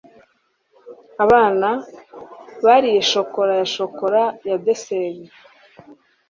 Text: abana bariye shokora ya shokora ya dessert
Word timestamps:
abana 1.23 1.69
bariye 2.65 2.99
shokora 3.11 3.51
ya 3.59 3.67
shokora 3.75 4.21
ya 4.49 4.57
dessert 4.65 5.17